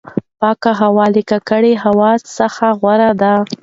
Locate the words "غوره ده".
2.79-3.33